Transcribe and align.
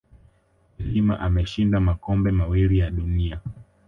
de 0.77 0.83
Lima 0.85 1.19
ameshinda 1.19 1.79
makombe 1.79 2.31
mawili 2.31 2.77
ya 2.77 2.89
dunia 2.91 3.39